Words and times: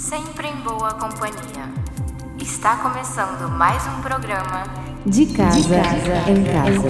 Sempre 0.00 0.48
em 0.48 0.56
boa 0.62 0.94
companhia. 0.94 1.68
Está 2.38 2.76
começando 2.76 3.50
mais 3.50 3.86
um 3.86 4.00
programa 4.00 4.64
De 5.04 5.26
casa, 5.26 5.76
em 6.26 6.42
casa. 6.42 6.88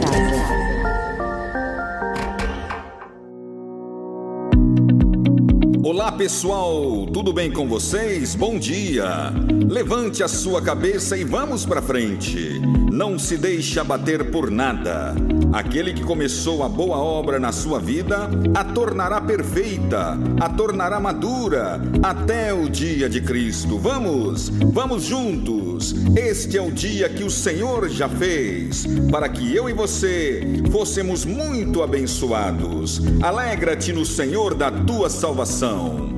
Olá 5.83 6.13
pessoal, 6.13 7.07
tudo 7.13 7.33
bem 7.33 7.53
com 7.53 7.69
vocês? 7.69 8.37
Bom 8.37 8.57
dia! 8.57 9.33
Levante 9.69 10.23
a 10.23 10.29
sua 10.29 10.63
cabeça 10.63 11.17
e 11.17 11.25
vamos 11.25 11.67
para 11.67 11.83
frente. 11.83 12.61
Não 12.91 13.19
se 13.19 13.37
deixe 13.37 13.79
abater 13.79 14.33
por 14.33 14.51
nada. 14.51 15.15
Aquele 15.53 15.95
que 15.95 16.03
começou 16.03 16.65
a 16.65 16.69
boa 16.69 16.97
obra 16.99 17.39
na 17.39 17.53
sua 17.53 17.79
vida 17.79 18.29
a 18.53 18.65
tornará 18.65 19.21
perfeita, 19.21 20.19
a 20.41 20.49
tornará 20.49 20.99
madura 20.99 21.81
até 22.03 22.53
o 22.53 22.69
dia 22.69 23.09
de 23.09 23.21
Cristo. 23.21 23.79
Vamos, 23.79 24.49
vamos 24.49 25.05
juntos. 25.05 25.95
Este 26.17 26.59
é 26.59 26.63
o 26.63 26.73
dia 26.73 27.09
que 27.09 27.23
o 27.23 27.31
Senhor 27.31 27.89
já 27.89 28.09
fez 28.09 28.87
para 29.11 29.29
que 29.29 29.55
eu 29.55 29.71
e 29.71 29.73
você 29.73 30.43
fôssemos 30.73 31.25
muito 31.25 31.85
abençoados. 31.85 33.01
Alegra-te 33.23 33.93
no 33.93 34.05
Senhor 34.05 34.55
da 34.55 34.71
tua 34.71 35.09
salvação. 35.09 36.10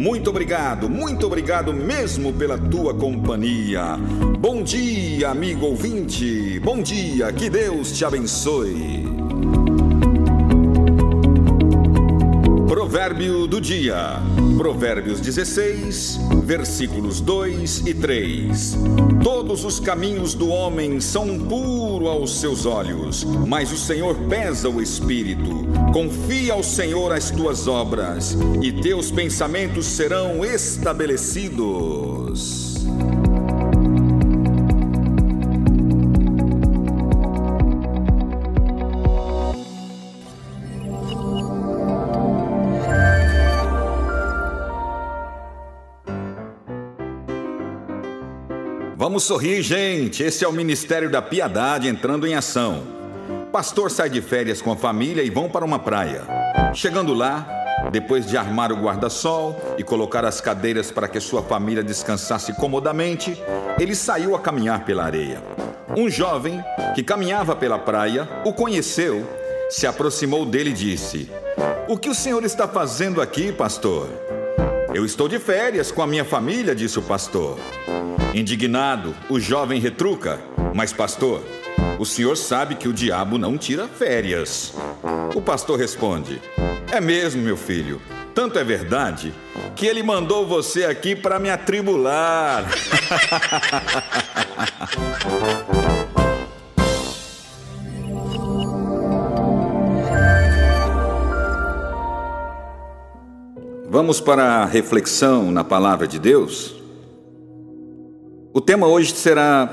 Muito 0.00 0.30
obrigado, 0.30 0.88
muito 0.88 1.26
obrigado 1.26 1.74
mesmo 1.74 2.32
pela 2.32 2.56
tua 2.56 2.94
companhia. 2.94 3.98
Bom 4.38 4.62
dia, 4.62 5.28
amigo 5.28 5.66
ouvinte. 5.66 6.58
Bom 6.60 6.80
dia, 6.80 7.30
que 7.34 7.50
Deus 7.50 7.92
te 7.92 8.02
abençoe. 8.02 9.04
Provérbio 12.66 13.46
do 13.46 13.60
dia. 13.60 14.22
Provérbios 14.56 15.20
16, 15.20 16.18
versículos 16.44 17.20
2 17.20 17.86
e 17.86 17.92
3. 17.92 18.78
Todos 19.22 19.66
os 19.66 19.78
caminhos 19.78 20.32
do 20.32 20.48
homem 20.48 20.98
são 20.98 21.38
puro 21.38 22.08
aos 22.08 22.40
seus 22.40 22.64
olhos, 22.64 23.22
mas 23.46 23.70
o 23.70 23.76
Senhor 23.76 24.16
pesa 24.30 24.70
o 24.70 24.80
espírito. 24.80 25.69
Confia 25.92 26.52
ao 26.52 26.62
Senhor 26.62 27.12
as 27.12 27.32
tuas 27.32 27.66
obras, 27.66 28.36
e 28.62 28.70
teus 28.80 29.10
pensamentos 29.10 29.86
serão 29.86 30.44
estabelecidos. 30.44 32.86
Vamos 48.96 49.24
sorrir, 49.24 49.60
gente. 49.62 50.22
Esse 50.22 50.44
é 50.44 50.48
o 50.48 50.52
Ministério 50.52 51.10
da 51.10 51.20
Piedade 51.20 51.88
entrando 51.88 52.28
em 52.28 52.34
ação. 52.34 52.99
Pastor 53.52 53.90
sai 53.90 54.08
de 54.08 54.22
férias 54.22 54.62
com 54.62 54.70
a 54.70 54.76
família 54.76 55.24
e 55.24 55.30
vão 55.30 55.48
para 55.48 55.64
uma 55.64 55.78
praia. 55.78 56.22
Chegando 56.72 57.12
lá, 57.12 57.48
depois 57.90 58.24
de 58.24 58.36
armar 58.36 58.70
o 58.70 58.76
guarda-sol 58.76 59.60
e 59.76 59.82
colocar 59.82 60.24
as 60.24 60.40
cadeiras 60.40 60.92
para 60.92 61.08
que 61.08 61.18
sua 61.18 61.42
família 61.42 61.82
descansasse 61.82 62.52
comodamente, 62.52 63.36
ele 63.76 63.96
saiu 63.96 64.36
a 64.36 64.38
caminhar 64.38 64.84
pela 64.84 65.04
areia. 65.04 65.42
Um 65.96 66.08
jovem 66.08 66.62
que 66.94 67.02
caminhava 67.02 67.56
pela 67.56 67.76
praia 67.76 68.28
o 68.44 68.52
conheceu, 68.52 69.28
se 69.68 69.84
aproximou 69.84 70.46
dele 70.46 70.70
e 70.70 70.74
disse: 70.74 71.28
O 71.88 71.98
que 71.98 72.08
o 72.08 72.14
senhor 72.14 72.44
está 72.44 72.68
fazendo 72.68 73.20
aqui, 73.20 73.50
pastor? 73.50 74.08
Eu 74.94 75.04
estou 75.04 75.28
de 75.28 75.40
férias 75.40 75.90
com 75.90 76.02
a 76.02 76.06
minha 76.06 76.24
família, 76.24 76.72
disse 76.72 77.00
o 77.00 77.02
pastor. 77.02 77.58
Indignado, 78.32 79.12
o 79.28 79.40
jovem 79.40 79.80
retruca: 79.80 80.38
Mas, 80.72 80.92
pastor, 80.92 81.42
o 81.98 82.06
senhor 82.06 82.36
sabe 82.36 82.74
que 82.74 82.88
o 82.88 82.92
diabo 82.92 83.36
não 83.36 83.58
tira 83.58 83.86
férias. 83.86 84.72
O 85.34 85.42
pastor 85.42 85.78
responde: 85.78 86.40
É 86.90 87.00
mesmo, 87.00 87.42
meu 87.42 87.56
filho. 87.56 88.00
Tanto 88.34 88.58
é 88.58 88.64
verdade 88.64 89.34
que 89.74 89.86
ele 89.86 90.02
mandou 90.02 90.46
você 90.46 90.84
aqui 90.84 91.14
para 91.14 91.38
me 91.38 91.50
atribular. 91.50 92.64
Vamos 103.92 104.20
para 104.20 104.62
a 104.62 104.64
reflexão 104.64 105.50
na 105.50 105.64
palavra 105.64 106.06
de 106.06 106.18
Deus? 106.18 106.76
O 108.54 108.60
tema 108.60 108.86
hoje 108.86 109.12
será 109.12 109.66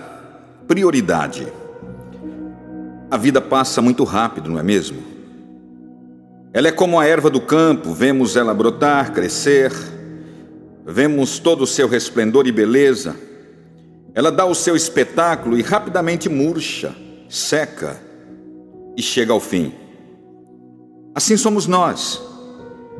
prioridade. 0.67 1.47
A 3.09 3.15
vida 3.15 3.39
passa 3.39 3.81
muito 3.81 4.03
rápido, 4.03 4.49
não 4.49 4.59
é 4.59 4.63
mesmo? 4.63 5.01
Ela 6.53 6.67
é 6.67 6.71
como 6.71 6.99
a 6.99 7.05
erva 7.05 7.29
do 7.29 7.39
campo, 7.39 7.93
vemos 7.93 8.35
ela 8.35 8.53
brotar, 8.53 9.13
crescer, 9.13 9.71
vemos 10.85 11.39
todo 11.39 11.61
o 11.61 11.67
seu 11.67 11.87
resplendor 11.87 12.47
e 12.47 12.51
beleza. 12.51 13.15
Ela 14.13 14.31
dá 14.31 14.45
o 14.45 14.55
seu 14.55 14.75
espetáculo 14.75 15.57
e 15.57 15.61
rapidamente 15.61 16.27
murcha, 16.27 16.93
seca 17.29 17.97
e 18.97 19.01
chega 19.01 19.31
ao 19.31 19.39
fim. 19.39 19.73
Assim 21.15 21.37
somos 21.37 21.65
nós. 21.65 22.21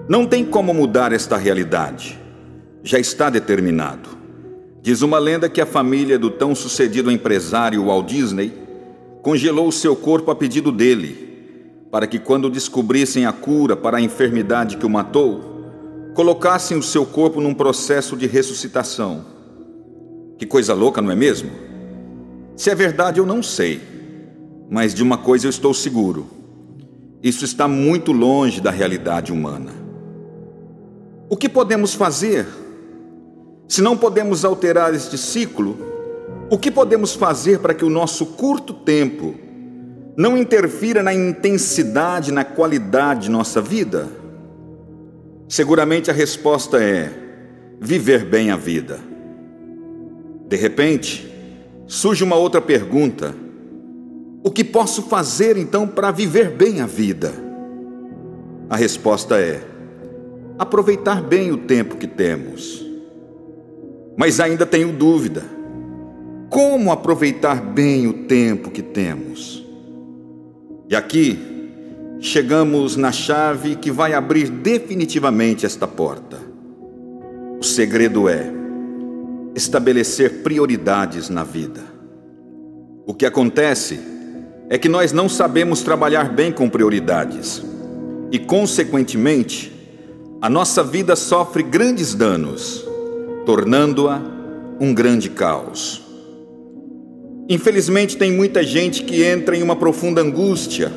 Não 0.08 0.26
tem 0.26 0.46
como 0.46 0.74
mudar 0.74 1.12
esta 1.12 1.36
realidade. 1.36 2.18
Já 2.82 2.98
está 2.98 3.30
determinado. 3.30 4.10
Diz 4.82 5.02
uma 5.02 5.20
lenda 5.20 5.50
que 5.50 5.60
a 5.60 5.66
família 5.66 6.18
do 6.18 6.30
tão 6.30 6.56
sucedido 6.56 7.12
empresário 7.12 7.86
Walt 7.86 8.08
Disney 8.08 8.67
congelou 9.22 9.68
o 9.68 9.72
seu 9.72 9.96
corpo 9.96 10.32
a 10.32 10.36
pedido 10.36 10.72
dele, 10.72 11.28
para 11.92 12.08
que 12.08 12.20
quando 12.20 12.50
descobrissem 12.50 13.26
a 13.26 13.34
cura 13.34 13.76
para 13.76 13.98
a 13.98 14.02
enfermidade 14.02 14.78
que 14.78 14.86
o 14.86 14.90
matou, 14.90 16.12
colocassem 16.14 16.78
o 16.78 16.84
seu 16.84 17.06
corpo 17.06 17.40
num 17.40 17.54
processo 17.54 18.16
de 18.16 18.28
ressuscitação. 18.28 19.26
Que 20.38 20.46
coisa 20.46 20.74
louca, 20.74 21.02
não 21.02 21.12
é 21.12 21.16
mesmo? 21.16 21.50
Se 22.56 22.70
é 22.70 22.76
verdade, 22.76 23.20
eu 23.20 23.26
não 23.26 23.44
sei, 23.44 23.82
mas 24.70 24.94
de 24.94 25.04
uma 25.04 25.18
coisa 25.18 25.46
eu 25.46 25.50
estou 25.50 25.74
seguro: 25.74 26.28
isso 27.22 27.46
está 27.46 27.68
muito 27.68 28.12
longe 28.12 28.62
da 28.62 28.72
realidade 28.72 29.32
humana. 29.32 29.72
O 31.30 31.36
que 31.36 31.50
podemos 31.50 31.94
fazer? 31.94 32.48
Se 33.68 33.82
não 33.82 33.98
podemos 33.98 34.46
alterar 34.46 34.94
este 34.94 35.18
ciclo, 35.18 35.78
o 36.50 36.58
que 36.58 36.72
podemos 36.72 37.14
fazer 37.14 37.60
para 37.60 37.74
que 37.74 37.84
o 37.84 37.90
nosso 37.90 38.26
curto 38.26 38.74
tempo 38.74 39.36
não 40.16 40.38
interfira 40.38 41.04
na 41.04 41.14
intensidade, 41.14 42.32
na 42.32 42.46
qualidade 42.46 43.24
de 43.24 43.32
nossa 43.32 43.62
vida? 43.62 44.08
Seguramente 45.50 46.10
a 46.10 46.14
resposta 46.14 46.82
é 46.82 47.12
viver 47.80 48.26
bem 48.26 48.50
a 48.50 48.58
vida. 48.58 49.00
De 50.48 50.56
repente, 50.56 51.30
surge 51.86 52.24
uma 52.24 52.36
outra 52.36 52.62
pergunta: 52.62 53.36
o 54.44 54.50
que 54.50 54.64
posso 54.64 55.04
fazer 55.04 55.58
então 55.58 55.88
para 55.88 56.12
viver 56.12 56.52
bem 56.52 56.80
a 56.80 56.86
vida? 56.86 57.34
A 58.70 58.76
resposta 58.76 59.38
é 59.38 59.62
aproveitar 60.58 61.22
bem 61.22 61.52
o 61.52 61.58
tempo 61.58 61.98
que 61.98 62.08
temos. 62.08 62.86
Mas 64.18 64.40
ainda 64.40 64.66
tenho 64.66 64.92
dúvida: 64.92 65.57
como 66.50 66.92
aproveitar 66.92 67.62
bem 67.62 68.08
o 68.08 68.14
tempo 68.14 68.72
que 68.72 68.82
temos? 68.82 69.66
E 70.90 70.96
aqui 70.96 71.38
chegamos 72.20 72.96
na 72.96 73.12
chave 73.12 73.76
que 73.76 73.92
vai 73.92 74.14
abrir 74.14 74.50
definitivamente 74.50 75.66
esta 75.66 75.88
porta. 75.88 76.40
O 77.60 77.64
segredo 77.64 78.30
é 78.30 78.52
estabelecer 79.56 80.44
prioridades 80.44 81.30
na 81.30 81.44
vida. 81.44 81.82
O 83.06 83.14
que 83.14 83.26
acontece 83.26 84.00
é 84.70 84.78
que 84.78 84.88
nós 84.88 85.12
não 85.12 85.28
sabemos 85.28 85.82
trabalhar 85.82 86.30
bem 86.34 86.52
com 86.52 86.70
prioridades 86.70 87.64
e, 88.32 88.38
consequentemente, 88.38 89.74
a 90.42 90.50
nossa 90.50 90.84
vida 90.84 91.16
sofre 91.16 91.64
grandes 91.64 92.14
danos, 92.14 92.86
tornando-a 93.46 94.22
um 94.80 94.94
grande 94.94 95.30
caos. 95.30 96.07
Infelizmente, 97.50 98.18
tem 98.18 98.32
muita 98.32 98.62
gente 98.62 99.04
que 99.04 99.24
entra 99.24 99.56
em 99.56 99.64
uma 99.64 99.76
profunda 99.76 100.22
angústia 100.22 100.92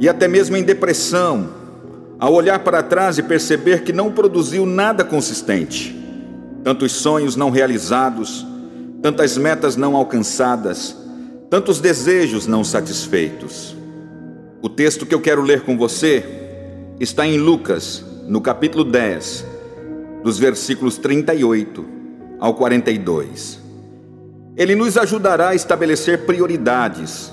e 0.00 0.08
até 0.08 0.26
mesmo 0.26 0.56
em 0.56 0.62
depressão 0.62 1.50
ao 2.18 2.34
olhar 2.34 2.58
para 2.60 2.82
trás 2.82 3.16
e 3.16 3.22
perceber 3.22 3.84
que 3.84 3.92
não 3.92 4.10
produziu 4.10 4.66
nada 4.66 5.04
consistente. 5.04 5.96
Tantos 6.64 6.92
sonhos 6.92 7.36
não 7.36 7.50
realizados, 7.50 8.44
tantas 9.00 9.36
metas 9.38 9.76
não 9.76 9.94
alcançadas, 9.94 10.96
tantos 11.48 11.78
desejos 11.78 12.46
não 12.48 12.64
satisfeitos. 12.64 13.76
O 14.60 14.68
texto 14.68 15.06
que 15.06 15.14
eu 15.14 15.20
quero 15.20 15.42
ler 15.42 15.60
com 15.60 15.78
você 15.78 16.24
está 16.98 17.24
em 17.24 17.38
Lucas 17.38 18.04
no 18.26 18.40
capítulo 18.40 18.82
10, 18.82 19.46
dos 20.24 20.38
versículos 20.38 20.98
38 20.98 21.84
ao 22.40 22.54
42. 22.54 23.67
Ele 24.58 24.74
nos 24.74 24.98
ajudará 24.98 25.50
a 25.50 25.54
estabelecer 25.54 26.26
prioridades, 26.26 27.32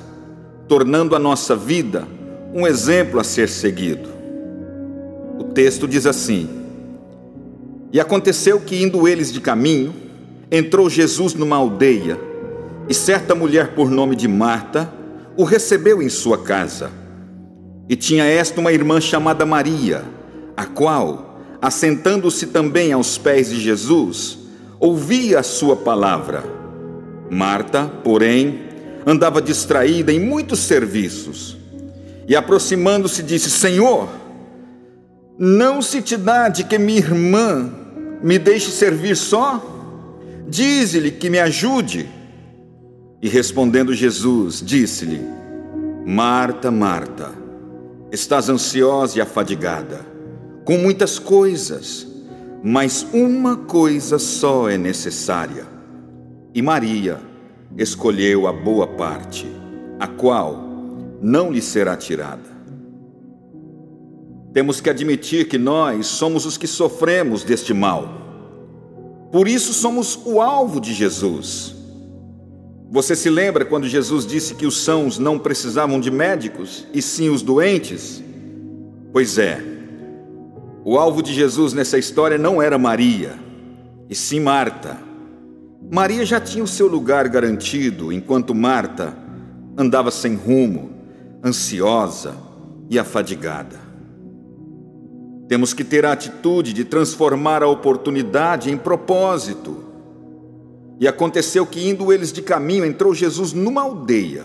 tornando 0.67 1.15
a 1.15 1.19
nossa 1.19 1.55
vida 1.55 2.07
um 2.53 2.67
exemplo 2.67 3.19
a 3.19 3.23
ser 3.23 3.49
seguido. 3.49 4.07
O 5.39 5.45
texto 5.45 5.87
diz 5.87 6.05
assim: 6.05 6.47
E 7.91 7.99
aconteceu 7.99 8.61
que, 8.61 8.79
indo 8.79 9.07
eles 9.07 9.33
de 9.33 9.41
caminho, 9.41 9.95
entrou 10.51 10.87
Jesus 10.87 11.33
numa 11.33 11.55
aldeia, 11.55 12.15
e 12.87 12.93
certa 12.93 13.33
mulher 13.33 13.69
por 13.69 13.89
nome 13.89 14.15
de 14.15 14.27
Marta 14.27 14.93
o 15.35 15.43
recebeu 15.43 16.03
em 16.03 16.09
sua 16.09 16.37
casa. 16.37 16.91
E 17.89 17.95
tinha 17.95 18.23
esta 18.23 18.61
uma 18.61 18.71
irmã 18.71 19.01
chamada 19.01 19.47
Maria, 19.47 20.03
a 20.55 20.65
qual, 20.67 21.39
assentando-se 21.59 22.45
também 22.47 22.93
aos 22.93 23.17
pés 23.17 23.49
de 23.49 23.59
Jesus, 23.59 24.37
ouvia 24.79 25.39
a 25.39 25.43
sua 25.43 25.75
palavra. 25.75 26.54
Marta, 27.29 27.85
porém, 28.03 28.61
andava 29.05 29.41
distraída 29.41 30.11
em 30.11 30.19
muitos 30.19 30.59
serviços. 30.59 31.57
E 32.27 32.35
aproximando-se, 32.35 33.21
disse: 33.23 33.49
Senhor, 33.49 34.09
não 35.37 35.81
se 35.81 36.01
te 36.01 36.17
dá 36.17 36.49
de 36.49 36.63
que 36.63 36.77
minha 36.77 36.99
irmã 36.99 37.71
me 38.21 38.39
deixe 38.39 38.71
servir 38.71 39.15
só? 39.15 39.63
Dize-lhe 40.47 41.11
que 41.11 41.29
me 41.29 41.39
ajude. 41.39 42.09
E 43.21 43.29
respondendo 43.29 43.93
Jesus, 43.93 44.61
disse-lhe: 44.65 45.21
Marta, 46.05 46.71
Marta, 46.71 47.31
estás 48.11 48.49
ansiosa 48.49 49.17
e 49.17 49.21
afadigada 49.21 50.15
com 50.65 50.79
muitas 50.79 51.19
coisas, 51.19 52.07
mas 52.63 53.05
uma 53.13 53.55
coisa 53.55 54.17
só 54.17 54.67
é 54.67 54.77
necessária. 54.77 55.74
E 56.55 56.61
Maria 56.61 57.19
escolheu 57.77 58.47
a 58.47 58.53
boa 58.53 58.87
parte, 58.87 59.45
a 59.99 60.07
qual 60.07 60.57
não 61.21 61.51
lhe 61.51 61.61
será 61.61 61.97
tirada. 61.97 62.55
Temos 64.53 64.79
que 64.79 64.89
admitir 64.89 65.49
que 65.49 65.57
nós 65.57 66.07
somos 66.07 66.45
os 66.45 66.57
que 66.57 66.65
sofremos 66.65 67.43
deste 67.43 67.73
mal. 67.73 68.07
Por 69.33 69.49
isso 69.49 69.73
somos 69.73 70.17
o 70.25 70.39
alvo 70.39 70.79
de 70.79 70.93
Jesus. 70.93 71.75
Você 72.89 73.17
se 73.17 73.29
lembra 73.29 73.65
quando 73.65 73.85
Jesus 73.85 74.25
disse 74.25 74.55
que 74.55 74.65
os 74.65 74.77
sãos 74.77 75.19
não 75.19 75.37
precisavam 75.37 75.99
de 75.99 76.09
médicos, 76.09 76.87
e 76.93 77.01
sim 77.01 77.27
os 77.27 77.41
doentes? 77.41 78.23
Pois 79.11 79.37
é, 79.37 79.61
o 80.85 80.97
alvo 80.97 81.21
de 81.21 81.33
Jesus 81.33 81.73
nessa 81.73 81.97
história 81.97 82.37
não 82.37 82.61
era 82.61 82.77
Maria, 82.77 83.37
e 84.09 84.15
sim 84.15 84.39
Marta. 84.39 85.14
Maria 85.91 86.25
já 86.25 86.39
tinha 86.39 86.63
o 86.63 86.67
seu 86.67 86.87
lugar 86.87 87.27
garantido, 87.29 88.11
enquanto 88.11 88.55
Marta 88.55 89.15
andava 89.77 90.09
sem 90.09 90.35
rumo, 90.35 90.91
ansiosa 91.43 92.35
e 92.89 92.97
afadigada. 92.97 93.79
Temos 95.47 95.73
que 95.73 95.83
ter 95.83 96.05
a 96.05 96.11
atitude 96.11 96.73
de 96.73 96.83
transformar 96.83 97.61
a 97.61 97.67
oportunidade 97.67 98.71
em 98.71 98.77
propósito. 98.77 99.83
E 100.99 101.07
aconteceu 101.07 101.65
que, 101.67 101.87
indo 101.87 102.11
eles 102.11 102.31
de 102.31 102.41
caminho, 102.41 102.85
entrou 102.85 103.13
Jesus 103.13 103.53
numa 103.53 103.81
aldeia, 103.81 104.43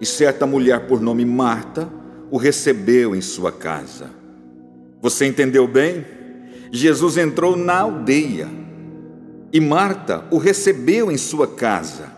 e 0.00 0.06
certa 0.06 0.46
mulher 0.46 0.86
por 0.86 1.00
nome 1.00 1.24
Marta 1.24 1.88
o 2.30 2.38
recebeu 2.38 3.14
em 3.14 3.20
sua 3.20 3.52
casa. 3.52 4.10
Você 5.02 5.26
entendeu 5.26 5.68
bem? 5.68 6.06
Jesus 6.70 7.18
entrou 7.18 7.56
na 7.56 7.80
aldeia 7.80 8.61
e 9.52 9.60
Marta 9.60 10.24
o 10.30 10.38
recebeu 10.38 11.12
em 11.12 11.18
sua 11.18 11.46
casa. 11.46 12.10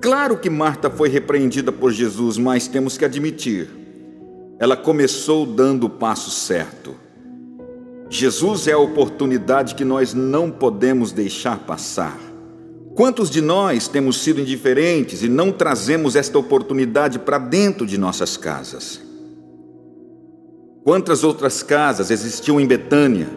Claro 0.00 0.36
que 0.36 0.50
Marta 0.50 0.90
foi 0.90 1.08
repreendida 1.08 1.70
por 1.70 1.92
Jesus, 1.92 2.36
mas 2.36 2.66
temos 2.66 2.98
que 2.98 3.04
admitir, 3.04 3.68
ela 4.58 4.76
começou 4.76 5.46
dando 5.46 5.84
o 5.84 5.90
passo 5.90 6.30
certo. 6.30 6.94
Jesus 8.08 8.66
é 8.66 8.72
a 8.72 8.78
oportunidade 8.78 9.74
que 9.74 9.84
nós 9.84 10.14
não 10.14 10.50
podemos 10.50 11.12
deixar 11.12 11.58
passar. 11.60 12.18
Quantos 12.94 13.28
de 13.28 13.40
nós 13.40 13.88
temos 13.88 14.22
sido 14.22 14.40
indiferentes 14.40 15.22
e 15.22 15.28
não 15.28 15.52
trazemos 15.52 16.16
esta 16.16 16.38
oportunidade 16.38 17.18
para 17.18 17.38
dentro 17.38 17.86
de 17.86 17.98
nossas 17.98 18.36
casas? 18.36 19.00
Quantas 20.82 21.24
outras 21.24 21.62
casas 21.62 22.10
existiam 22.10 22.60
em 22.60 22.66
Betânia, 22.66 23.28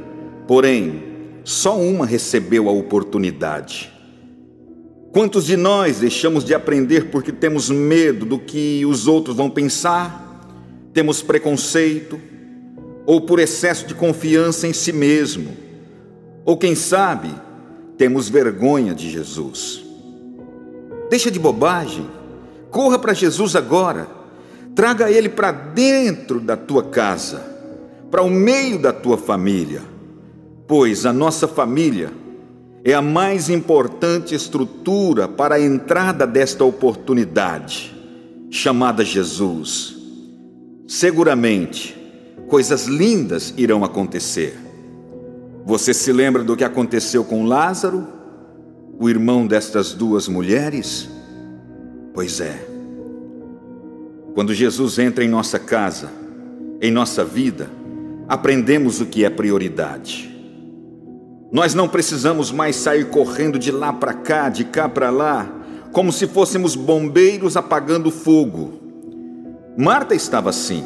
porém, 0.47 1.08
só 1.49 1.79
uma 1.79 2.05
recebeu 2.05 2.69
a 2.69 2.71
oportunidade? 2.71 3.91
Quantos 5.11 5.47
de 5.47 5.57
nós 5.57 5.97
deixamos 5.97 6.43
de 6.43 6.53
aprender 6.53 7.09
porque 7.09 7.31
temos 7.31 7.71
medo 7.71 8.23
do 8.23 8.37
que 8.37 8.85
os 8.85 9.07
outros 9.07 9.35
vão 9.35 9.49
pensar, 9.49 10.47
temos 10.93 11.23
preconceito, 11.23 12.21
ou 13.03 13.21
por 13.21 13.39
excesso 13.39 13.87
de 13.87 13.95
confiança 13.95 14.67
em 14.67 14.73
si 14.73 14.93
mesmo, 14.93 15.57
ou 16.45 16.55
quem 16.55 16.75
sabe, 16.75 17.33
temos 17.97 18.29
vergonha 18.29 18.93
de 18.93 19.09
Jesus? 19.09 19.83
Deixa 21.09 21.31
de 21.31 21.39
bobagem, 21.39 22.07
corra 22.69 22.99
para 22.99 23.11
Jesus 23.11 23.55
agora, 23.55 24.07
traga 24.75 25.09
Ele 25.09 25.29
para 25.29 25.51
dentro 25.51 26.39
da 26.39 26.55
tua 26.55 26.83
casa, 26.83 27.43
para 28.11 28.21
o 28.21 28.29
meio 28.29 28.77
da 28.77 28.93
tua 28.93 29.17
família, 29.17 29.81
pois 30.69 31.03
a 31.03 31.11
nossa 31.11 31.47
família 31.47 32.11
é 32.83 32.93
a 32.93 33.01
mais 33.01 33.49
importante 33.49 34.35
estrutura 34.35 35.27
para 35.27 35.55
a 35.55 35.59
entrada 35.59 36.27
desta 36.27 36.63
oportunidade, 36.63 37.91
chamada 38.51 39.03
Jesus. 39.03 39.97
Seguramente, 40.87 41.97
coisas 42.47 42.85
lindas 42.85 43.51
irão 43.57 43.83
acontecer. 43.83 44.55
Você 45.65 45.91
se 45.91 46.13
lembra 46.13 46.43
do 46.43 46.55
que 46.55 46.63
aconteceu 46.63 47.23
com 47.23 47.45
Lázaro, 47.45 48.07
o 48.99 49.09
irmão 49.09 49.47
destas 49.47 49.95
duas 49.95 50.27
mulheres? 50.27 51.09
Pois 52.13 52.39
é. 52.39 52.63
Quando 54.35 54.53
Jesus 54.53 54.99
entra 54.99 55.23
em 55.23 55.29
nossa 55.29 55.57
casa, 55.57 56.11
em 56.79 56.91
nossa 56.91 57.25
vida, 57.25 57.71
aprendemos 58.27 59.01
o 59.01 59.07
que 59.07 59.25
é 59.25 59.31
prioridade. 59.31 60.38
Nós 61.51 61.73
não 61.73 61.87
precisamos 61.87 62.51
mais 62.51 62.75
sair 62.75 63.05
correndo 63.05 63.57
de 63.57 63.71
lá 63.71 63.91
para 63.91 64.13
cá, 64.13 64.49
de 64.49 64.63
cá 64.63 64.87
para 64.87 65.09
lá, 65.09 65.49
como 65.91 66.11
se 66.13 66.27
fôssemos 66.27 66.75
bombeiros 66.75 67.57
apagando 67.57 68.11
fogo. 68.11 68.79
Marta 69.75 70.13
estava 70.13 70.51
assim. 70.51 70.83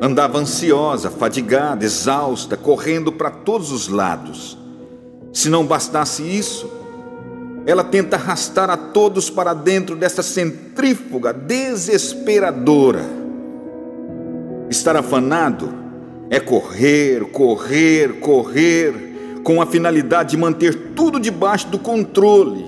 Andava 0.00 0.38
ansiosa, 0.38 1.10
fadigada, 1.10 1.84
exausta, 1.84 2.56
correndo 2.56 3.12
para 3.12 3.30
todos 3.30 3.70
os 3.70 3.88
lados. 3.88 4.58
Se 5.32 5.50
não 5.50 5.66
bastasse 5.66 6.22
isso, 6.22 6.70
ela 7.66 7.84
tenta 7.84 8.16
arrastar 8.16 8.70
a 8.70 8.76
todos 8.76 9.28
para 9.28 9.52
dentro 9.52 9.94
dessa 9.94 10.22
centrífuga 10.22 11.34
desesperadora. 11.34 13.04
Estar 14.70 14.96
afanado 14.96 15.72
é 16.30 16.40
correr, 16.40 17.26
correr, 17.30 18.18
correr 18.18 19.11
com 19.42 19.60
a 19.60 19.66
finalidade 19.66 20.30
de 20.30 20.36
manter 20.36 20.92
tudo 20.94 21.18
debaixo 21.18 21.68
do 21.68 21.78
controle. 21.78 22.64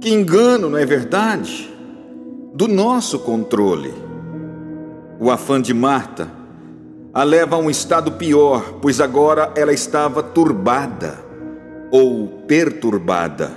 Que 0.00 0.10
engano, 0.10 0.68
não 0.70 0.78
é 0.78 0.84
verdade? 0.84 1.70
Do 2.54 2.68
nosso 2.68 3.18
controle. 3.18 3.92
O 5.18 5.30
afã 5.30 5.60
de 5.60 5.72
Marta 5.72 6.44
a 7.14 7.22
leva 7.22 7.54
a 7.54 7.58
um 7.60 7.70
estado 7.70 8.10
pior, 8.12 8.78
pois 8.82 9.00
agora 9.00 9.52
ela 9.54 9.72
estava 9.72 10.20
turbada 10.20 11.24
ou 11.92 12.26
perturbada. 12.48 13.52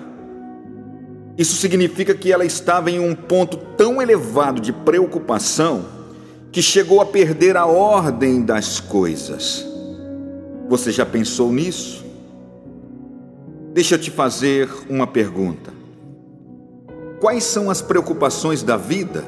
Isso 1.36 1.56
significa 1.56 2.14
que 2.14 2.32
ela 2.32 2.46
estava 2.46 2.92
em 2.92 3.00
um 3.00 3.16
ponto 3.16 3.58
tão 3.76 4.00
elevado 4.00 4.62
de 4.62 4.72
preocupação 4.72 5.86
que 6.52 6.62
chegou 6.62 7.02
a 7.02 7.06
perder 7.06 7.58
a 7.58 7.66
ordem 7.66 8.44
das 8.44 8.80
coisas. 8.80 9.66
Você 10.68 10.92
já 10.92 11.06
pensou 11.06 11.52
nisso? 11.52 12.06
Deixa 13.74 13.96
eu 13.96 14.00
te 14.00 14.12
fazer 14.12 14.70
uma 14.90 15.08
pergunta. 15.08 15.72
Quais 17.22 17.46
são 17.46 17.70
as 17.70 17.82
preocupações 17.82 18.62
da 18.62 18.76
vida 18.76 19.24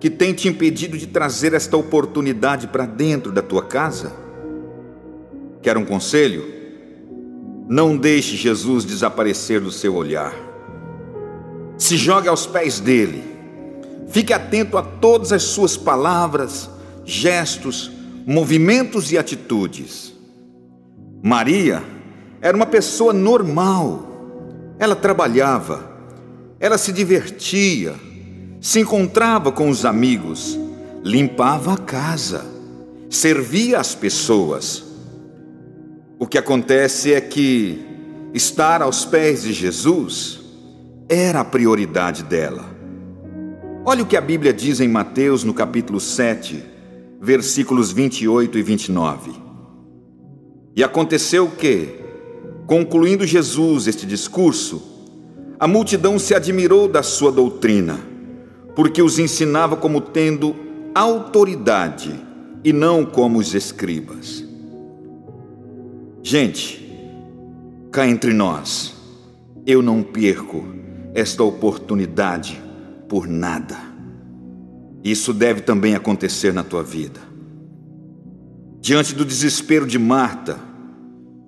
que 0.00 0.08
têm 0.08 0.32
te 0.32 0.48
impedido 0.48 0.96
de 0.96 1.06
trazer 1.06 1.52
esta 1.52 1.76
oportunidade 1.76 2.68
para 2.68 2.86
dentro 2.86 3.30
da 3.30 3.42
tua 3.42 3.62
casa? 3.62 4.12
Quer 5.60 5.76
um 5.76 5.84
conselho? 5.84 6.44
Não 7.68 7.96
deixe 7.96 8.34
Jesus 8.34 8.84
desaparecer 8.84 9.60
do 9.60 9.70
seu 9.70 9.94
olhar. 9.94 10.34
Se 11.76 11.96
jogue 11.96 12.28
aos 12.28 12.46
pés 12.46 12.80
dele. 12.80 13.22
Fique 14.08 14.32
atento 14.32 14.78
a 14.78 14.82
todas 14.82 15.32
as 15.32 15.42
suas 15.42 15.76
palavras, 15.76 16.70
gestos, 17.04 17.97
movimentos 18.28 19.10
e 19.10 19.16
atitudes. 19.16 20.12
Maria 21.22 21.82
era 22.42 22.54
uma 22.54 22.66
pessoa 22.66 23.14
normal. 23.14 24.76
Ela 24.78 24.94
trabalhava, 24.94 25.90
ela 26.60 26.76
se 26.76 26.92
divertia, 26.92 27.94
se 28.60 28.80
encontrava 28.80 29.50
com 29.50 29.70
os 29.70 29.86
amigos, 29.86 30.58
limpava 31.02 31.72
a 31.72 31.78
casa, 31.78 32.44
servia 33.08 33.80
as 33.80 33.94
pessoas. 33.94 34.84
O 36.18 36.26
que 36.26 36.36
acontece 36.36 37.14
é 37.14 37.22
que 37.22 37.82
estar 38.34 38.82
aos 38.82 39.06
pés 39.06 39.42
de 39.42 39.54
Jesus 39.54 40.40
era 41.08 41.40
a 41.40 41.44
prioridade 41.46 42.24
dela. 42.24 42.66
Olha 43.86 44.02
o 44.02 44.06
que 44.06 44.18
a 44.18 44.20
Bíblia 44.20 44.52
diz 44.52 44.80
em 44.80 44.88
Mateus, 44.88 45.44
no 45.44 45.54
capítulo 45.54 45.98
7, 45.98 46.76
versículos 47.20 47.92
28 47.92 48.58
e 48.58 48.62
29. 48.62 49.30
E 50.76 50.84
aconteceu 50.84 51.50
que, 51.50 51.88
concluindo 52.66 53.26
Jesus 53.26 53.86
este 53.86 54.06
discurso, 54.06 54.82
a 55.58 55.66
multidão 55.66 56.18
se 56.18 56.34
admirou 56.34 56.86
da 56.86 57.02
sua 57.02 57.32
doutrina, 57.32 57.98
porque 58.76 59.02
os 59.02 59.18
ensinava 59.18 59.76
como 59.76 60.00
tendo 60.00 60.54
autoridade 60.94 62.14
e 62.62 62.72
não 62.72 63.04
como 63.04 63.38
os 63.38 63.54
escribas. 63.54 64.44
Gente, 66.22 66.86
cá 67.90 68.06
entre 68.06 68.32
nós, 68.32 68.94
eu 69.66 69.82
não 69.82 70.02
perco 70.02 70.64
esta 71.14 71.42
oportunidade 71.42 72.62
por 73.08 73.26
nada. 73.26 73.87
Isso 75.10 75.32
deve 75.32 75.62
também 75.62 75.94
acontecer 75.94 76.52
na 76.52 76.62
tua 76.62 76.82
vida. 76.82 77.20
Diante 78.78 79.14
do 79.14 79.24
desespero 79.24 79.86
de 79.86 79.98
Marta, 79.98 80.58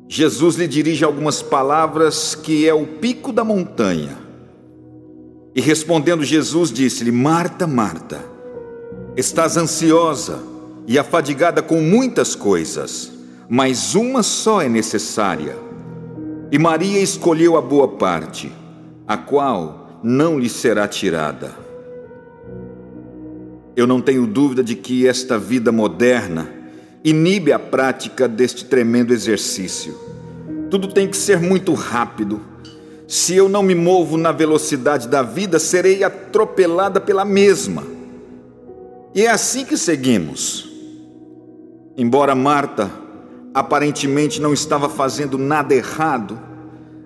Jesus 0.09 0.57
lhe 0.57 0.67
dirige 0.67 1.05
algumas 1.05 1.43
palavras 1.43 2.35
que 2.35 2.67
é 2.67 2.73
o 2.73 2.87
pico 2.87 3.33
da 3.33 3.45
montanha. 3.45 4.17
E 5.55 5.61
respondendo 5.61 6.25
Jesus 6.25 6.73
disse-lhe: 6.73 7.13
Marta, 7.13 7.67
Marta, 7.67 8.25
estás 9.15 9.59
ansiosa 9.59 10.39
e 10.87 10.99
afadigada 10.99 11.61
com 11.61 11.83
muitas 11.83 12.35
coisas, 12.35 13.13
mas 13.47 13.95
uma 13.95 14.23
só 14.23 14.63
é 14.63 14.71
necessária. 14.71 15.55
E 16.51 16.59
Maria 16.59 17.01
escolheu 17.01 17.59
a 17.59 17.61
boa 17.61 17.89
parte, 17.89 18.51
a 19.07 19.19
qual 19.19 20.01
não 20.03 20.39
lhe 20.39 20.49
será 20.49 20.89
tirada. 20.89 21.60
Eu 23.81 23.87
não 23.87 23.99
tenho 23.99 24.27
dúvida 24.27 24.63
de 24.63 24.77
que 24.77 25.09
esta 25.09 25.39
vida 25.39 25.73
moderna 25.73 26.53
inibe 27.03 27.51
a 27.51 27.59
prática 27.59 28.29
deste 28.29 28.67
tremendo 28.67 29.11
exercício. 29.11 29.99
Tudo 30.71 30.89
tem 30.89 31.09
que 31.09 31.17
ser 31.17 31.41
muito 31.41 31.73
rápido. 31.73 32.43
Se 33.09 33.35
eu 33.35 33.49
não 33.49 33.63
me 33.63 33.75
movo 33.75 34.19
na 34.19 34.33
velocidade 34.33 35.09
da 35.09 35.23
vida, 35.23 35.59
serei 35.59 36.05
atropelada 36.05 37.01
pela 37.01 37.25
mesma. 37.25 37.83
E 39.15 39.25
é 39.25 39.31
assim 39.31 39.65
que 39.65 39.79
seguimos. 39.79 40.71
Embora 41.97 42.35
Marta 42.35 42.91
aparentemente 43.55 44.43
não 44.43 44.53
estava 44.53 44.91
fazendo 44.91 45.39
nada 45.39 45.75
errado, 45.75 46.39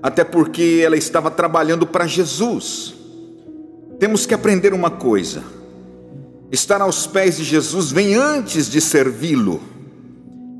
até 0.02 0.24
porque 0.24 0.82
ela 0.84 0.96
estava 0.96 1.30
trabalhando 1.30 1.86
para 1.86 2.08
Jesus. 2.08 2.96
Temos 4.00 4.26
que 4.26 4.34
aprender 4.34 4.74
uma 4.74 4.90
coisa: 4.90 5.54
estar 6.54 6.80
aos 6.80 7.06
pés 7.06 7.36
de 7.36 7.44
Jesus 7.44 7.90
vem 7.90 8.14
antes 8.14 8.70
de 8.70 8.80
servi-lo. 8.80 9.60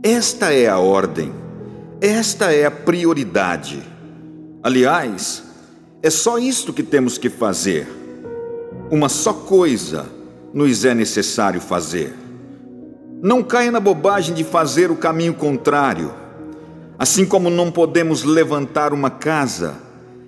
Esta 0.02 0.52
é 0.52 0.68
a 0.68 0.78
ordem, 0.78 1.32
esta 2.00 2.52
é 2.52 2.66
a 2.66 2.70
prioridade. 2.70 3.82
Aliás, 4.62 5.42
é 6.02 6.10
só 6.10 6.38
isto 6.38 6.72
que 6.72 6.82
temos 6.82 7.16
que 7.16 7.30
fazer. 7.30 7.88
Uma 8.90 9.08
só 9.08 9.32
coisa 9.32 10.06
nos 10.52 10.84
é 10.84 10.94
necessário 10.94 11.60
fazer. 11.60 12.12
Não 13.22 13.42
caia 13.42 13.70
na 13.70 13.80
bobagem 13.80 14.34
de 14.34 14.44
fazer 14.44 14.90
o 14.90 14.96
caminho 14.96 15.34
contrário. 15.34 16.12
Assim 16.98 17.24
como 17.24 17.48
não 17.48 17.70
podemos 17.70 18.22
levantar 18.22 18.92
uma 18.92 19.10
casa 19.10 19.76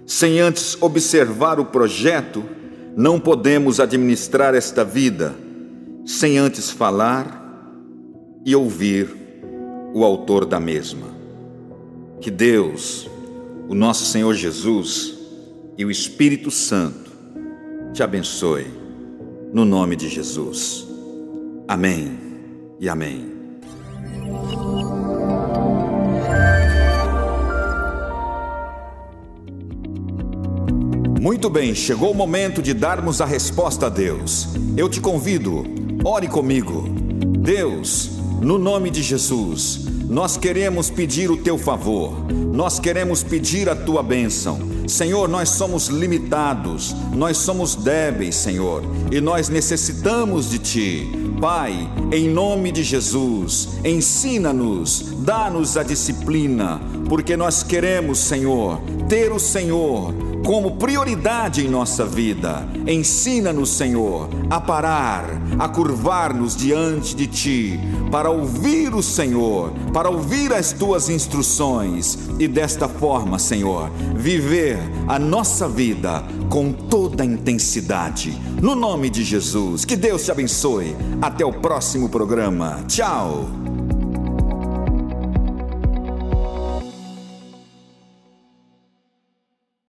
sem 0.06 0.40
antes 0.40 0.76
observar 0.80 1.60
o 1.60 1.64
projeto, 1.64 2.44
não 2.96 3.20
podemos 3.20 3.80
administrar 3.80 4.54
esta 4.54 4.84
vida 4.84 5.45
sem 6.06 6.38
antes 6.38 6.70
falar 6.70 7.42
e 8.44 8.54
ouvir 8.54 9.12
o 9.92 10.04
autor 10.04 10.46
da 10.46 10.60
mesma. 10.60 11.08
Que 12.20 12.30
Deus, 12.30 13.10
o 13.68 13.74
nosso 13.74 14.04
Senhor 14.04 14.32
Jesus 14.34 15.18
e 15.76 15.84
o 15.84 15.90
Espírito 15.90 16.50
Santo 16.50 17.10
te 17.92 18.04
abençoe, 18.04 18.66
no 19.52 19.64
nome 19.64 19.96
de 19.96 20.08
Jesus. 20.08 20.86
Amém 21.66 22.16
e 22.78 22.88
amém. 22.88 23.34
Muito 31.20 31.50
bem, 31.50 31.74
chegou 31.74 32.12
o 32.12 32.14
momento 32.14 32.62
de 32.62 32.72
darmos 32.72 33.20
a 33.20 33.26
resposta 33.26 33.86
a 33.86 33.88
Deus. 33.88 34.46
Eu 34.76 34.88
te 34.88 35.00
convido, 35.00 35.64
ore 36.06 36.28
comigo. 36.28 36.84
Deus, 37.40 38.10
no 38.40 38.58
nome 38.58 38.90
de 38.90 39.02
Jesus, 39.02 39.80
nós 40.08 40.36
queremos 40.36 40.88
pedir 40.88 41.32
o 41.32 41.36
teu 41.36 41.58
favor, 41.58 42.12
nós 42.30 42.78
queremos 42.78 43.24
pedir 43.24 43.68
a 43.68 43.74
tua 43.74 44.04
bênção. 44.04 44.56
Senhor, 44.86 45.28
nós 45.28 45.48
somos 45.48 45.88
limitados, 45.88 46.94
nós 47.12 47.38
somos 47.38 47.74
débeis, 47.74 48.36
Senhor, 48.36 48.84
e 49.10 49.20
nós 49.20 49.48
necessitamos 49.48 50.48
de 50.48 50.60
ti. 50.60 51.12
Pai, 51.40 51.90
em 52.12 52.28
nome 52.28 52.70
de 52.70 52.84
Jesus, 52.84 53.70
ensina-nos, 53.84 55.12
dá-nos 55.24 55.76
a 55.76 55.82
disciplina, 55.82 56.80
porque 57.08 57.36
nós 57.36 57.64
queremos, 57.64 58.20
Senhor, 58.20 58.80
ter 59.08 59.32
o 59.32 59.40
Senhor 59.40 60.14
como 60.46 60.76
prioridade 60.76 61.66
em 61.66 61.68
nossa 61.68 62.06
vida. 62.06 62.68
Ensina-nos, 62.86 63.70
Senhor, 63.70 64.28
a 64.48 64.60
parar, 64.60 65.24
a 65.58 65.68
curvar-nos 65.68 66.54
diante 66.54 67.16
de 67.16 67.26
Ti, 67.26 67.80
para 68.12 68.30
ouvir 68.30 68.94
o 68.94 69.02
Senhor, 69.02 69.72
para 69.92 70.08
ouvir 70.08 70.52
as 70.52 70.72
Tuas 70.72 71.08
instruções 71.10 72.16
e 72.38 72.46
desta 72.46 72.88
forma, 72.88 73.40
Senhor, 73.40 73.90
viver 74.14 74.78
a 75.08 75.18
nossa 75.18 75.68
vida 75.68 76.22
com 76.48 76.72
toda 76.72 77.24
a 77.24 77.26
intensidade. 77.26 78.40
No 78.62 78.76
nome 78.76 79.10
de 79.10 79.24
Jesus, 79.24 79.84
que 79.84 79.96
Deus 79.96 80.24
te 80.24 80.30
abençoe. 80.30 80.94
Até 81.20 81.44
o 81.44 81.52
próximo 81.52 82.08
programa. 82.08 82.84
Tchau. 82.86 83.65